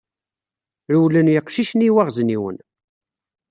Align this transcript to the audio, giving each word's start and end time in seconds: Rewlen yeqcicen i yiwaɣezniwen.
Rewlen 0.91 1.31
yeqcicen 1.33 1.81
i 1.83 1.85
yiwaɣezniwen. 1.87 2.57